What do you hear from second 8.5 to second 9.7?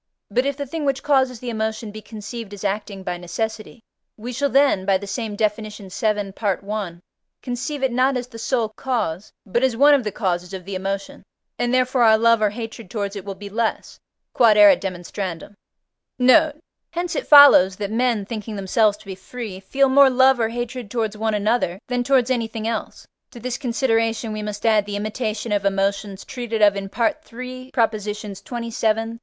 cause, but